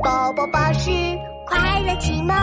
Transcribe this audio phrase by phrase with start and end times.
[0.00, 0.90] 宝宝巴士
[1.46, 2.34] 快乐启蒙。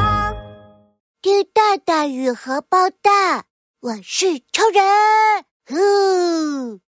[1.22, 3.44] 丢大大与荷包蛋，
[3.82, 4.84] 我是超人。
[5.68, 6.80] 呼，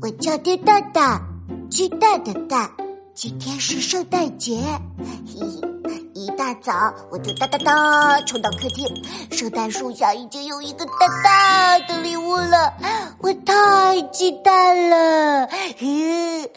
[0.00, 1.20] 我叫丁大大，
[1.68, 2.70] 鸡蛋的蛋。
[3.14, 4.60] 今天是圣诞节，
[4.98, 5.40] 嘿
[5.84, 6.72] 嘿，一大早
[7.10, 8.86] 我就哒哒哒冲到客厅，
[9.32, 12.72] 圣诞树下已经有一个大大的礼物了，
[13.18, 15.48] 我太期待了。
[15.76, 16.48] 嘿，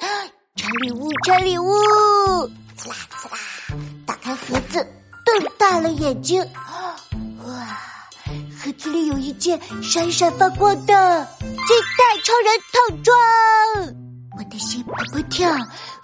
[0.55, 1.65] 拆礼物，拆礼物，
[2.81, 3.37] 呲啦呲啦，
[4.07, 4.83] 打开盒子，
[5.23, 6.43] 瞪大了眼睛，
[7.45, 7.77] 哇，
[8.59, 13.15] 盒子里有一件闪闪发光的金蛋超人套装。
[14.35, 15.55] 我的心砰砰跳，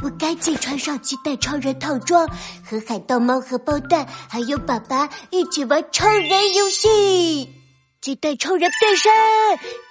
[0.03, 2.27] 我赶紧穿上鸡蛋超人套装，
[2.63, 7.55] 和海盗猫荷包蛋还有爸爸一起玩超人游戏。
[8.01, 9.11] 鸡蛋超人变身，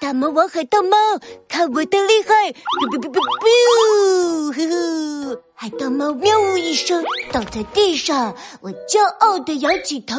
[0.00, 0.96] 大魔王海盗猫，
[1.48, 3.44] 看我的厉害哔哔哔哔哔
[4.52, 4.62] 呵呵，
[5.66, 10.14] 海盗猫喵呜一声倒在地上，我骄傲的仰起头，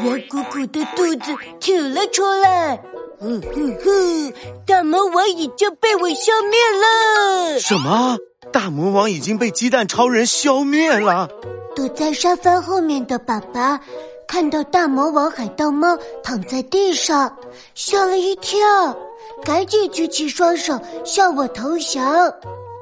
[0.00, 2.80] 圆鼓鼓的肚子挺了出来。
[3.18, 4.32] 呼呼呼！
[4.64, 7.58] 大魔王已经被我消灭了。
[7.58, 8.16] 什么？
[8.52, 11.28] 大魔王已经被鸡蛋超人消灭了？
[11.74, 13.80] 躲在沙发后面的爸爸
[14.28, 17.36] 看到大魔王海盗猫躺在地上，
[17.74, 18.60] 吓了一跳，
[19.44, 22.32] 赶紧举起双手向我投降。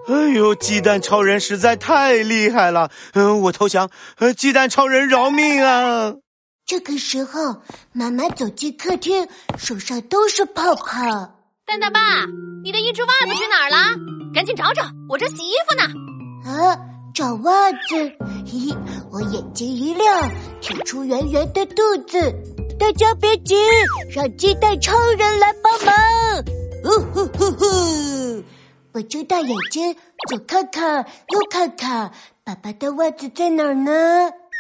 [0.07, 2.91] 哎呦，鸡蛋超人实在太厉害了！
[3.15, 3.91] 嗯，我投降。
[4.19, 6.15] 呃，鸡蛋超人饶命啊！
[6.67, 10.95] 这个时候，妈妈走进客厅，手上都是泡泡。
[11.67, 12.01] 蛋蛋爸，
[12.63, 13.77] 你的一只袜子去哪儿了？
[14.35, 15.85] 赶紧找找，我正洗衣服呢。
[16.51, 16.77] 啊，
[17.15, 17.97] 找袜子！
[18.47, 18.77] 嘿嘿，
[19.11, 22.21] 我眼睛一亮，挺出圆圆的肚子。
[22.79, 23.55] 大家别急，
[24.15, 25.95] 让鸡蛋超人来帮忙。
[28.95, 29.93] 我睁大眼睛，
[30.29, 32.13] 左看看，右看看，
[32.45, 33.91] 爸爸的袜子在哪儿呢？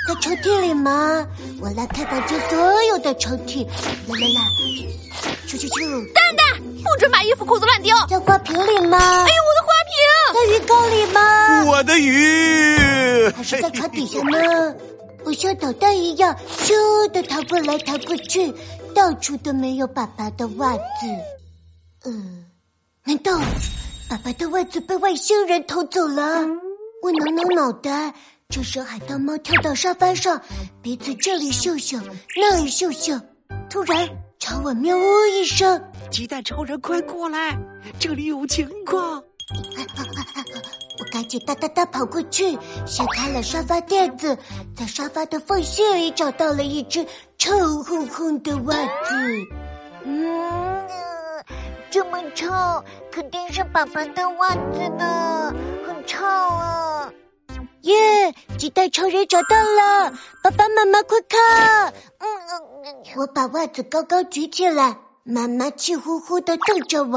[0.08, 1.24] 在抽屉里吗？
[1.60, 3.70] 我来开房间所有的抽屉，啦
[4.08, 4.41] 啦啦，
[5.46, 6.12] 咻咻咻！
[6.12, 7.94] 蛋蛋，不准把衣服裤子乱丢。
[8.09, 8.98] 在花瓶里吗？
[8.98, 9.94] 哎呦，我的花瓶！
[10.34, 11.64] 在鱼缸里吗？
[11.66, 14.75] 我的鱼还是在床底下呢？
[15.25, 18.53] 我像导弹一样咻的逃过来逃过去，
[18.97, 20.82] 到处都没有爸爸的袜子。
[22.04, 22.44] 嗯，
[23.04, 23.30] 难道
[24.09, 26.41] 爸爸的袜子被外星人偷走了？
[27.03, 28.15] 我挠挠脑袋。
[28.48, 30.41] 这时，海盗猫跳到沙发上，
[30.82, 31.98] 鼻子这里嗅嗅，
[32.37, 33.19] 那里嗅嗅，
[33.69, 35.82] 突然朝我喵呜一声
[36.12, 37.59] ：“鸡蛋超人，快过来，
[37.98, 39.22] 这里有情况！”
[40.98, 44.38] 我赶紧哒哒哒跑过去，掀开了沙发垫子，
[44.76, 47.04] 在沙发的缝隙里找到了一只
[47.38, 47.50] 臭
[47.82, 49.15] 烘烘的袜子。
[50.04, 50.88] 嗯，
[51.94, 52.50] 这么臭，
[53.12, 55.55] 肯定是爸爸的袜子呢，
[55.87, 57.09] 很臭啊！
[57.82, 58.34] 耶！
[58.59, 60.12] 鸡蛋超人找到了，
[60.43, 61.94] 爸爸妈妈快看！
[62.19, 62.27] 嗯，
[63.15, 67.16] 我把袜子高高举起来，妈妈气呼呼的瞪着我。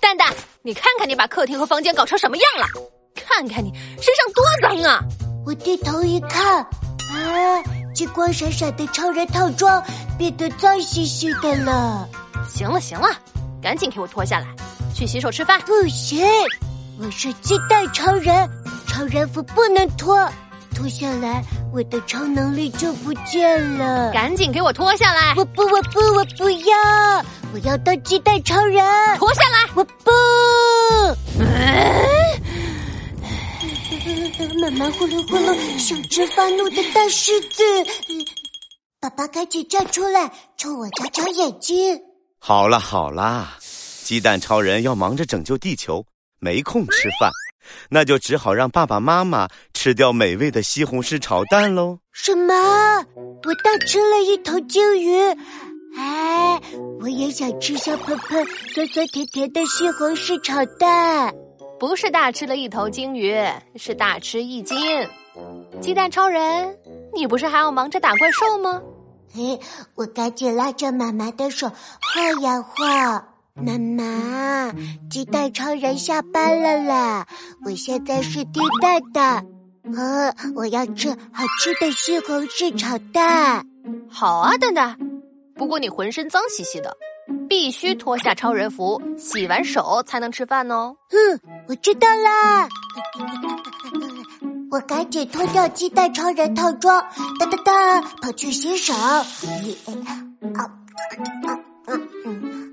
[0.00, 2.66] 蛋蛋，你看看你把客厅和房间搞成什么样了？
[3.14, 3.72] 看看你
[4.02, 5.04] 身上多脏啊！
[5.46, 7.62] 我低头一看，啊，
[7.94, 9.80] 金光闪闪的超人套装
[10.18, 12.08] 变得脏兮兮的了。
[12.48, 13.08] 行了行了，
[13.66, 14.46] 赶紧给我脱下来，
[14.94, 15.60] 去洗手吃饭。
[15.62, 16.24] 不行，
[17.00, 18.48] 我是鸡蛋超人。
[18.86, 20.16] 超人服不能脱，
[20.72, 24.12] 脱下来我的超能力就不见了。
[24.12, 25.34] 赶紧给我脱下来！
[25.36, 26.76] 我不，我不，我不要！
[27.52, 28.84] 我要当鸡蛋超人！
[29.18, 29.68] 脱下来！
[29.74, 30.12] 我不！
[34.60, 37.64] 妈妈呼噜呼噜，像只发怒的大狮子。
[39.00, 42.00] 爸爸赶紧站出来，冲我眨眨眼睛。
[42.48, 43.48] 好了好了，
[44.04, 46.06] 鸡蛋超人要忙着拯救地球，
[46.38, 47.28] 没空吃饭。
[47.90, 51.98] 那就只好让爸爸妈妈吃掉美味的西红柿炒蛋喽。
[52.12, 52.54] 什么？
[53.16, 55.18] 我大吃了一头鲸鱼，
[55.96, 56.60] 哎，
[57.00, 61.34] 我也想吃香喷喷、酸酸甜甜的西红柿炒蛋。
[61.80, 63.36] 不是大吃了一头鲸鱼，
[63.74, 64.78] 是大吃一惊。
[65.80, 66.78] 鸡蛋超人，
[67.12, 68.80] 你不是还要忙着打怪兽吗？
[69.34, 69.60] 嘿，
[69.94, 71.70] 我赶紧拉着妈妈的手
[72.00, 73.28] 晃呀晃。
[73.58, 74.70] 妈妈，
[75.08, 77.26] 鸡蛋超人下班了啦！
[77.64, 79.46] 我现在是滴蛋蛋，
[79.96, 83.66] 呃，我要吃好吃的西红柿炒蛋。
[84.10, 84.98] 好啊，蛋蛋。
[85.54, 86.94] 不过你浑身脏兮兮的，
[87.48, 90.94] 必须脱下超人服，洗完手才能吃饭哦。
[91.08, 92.68] 嗯，我知道啦。
[94.76, 97.02] 我赶紧脱掉鸡蛋超人套装，
[97.40, 98.92] 哒哒哒，跑去洗手。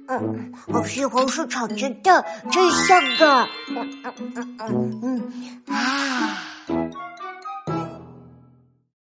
[0.09, 2.21] 嗯，哦，西红柿炒鸡蛋
[2.51, 3.47] 真香啊！
[3.69, 4.03] 嗯
[4.35, 6.42] 嗯嗯嗯啊。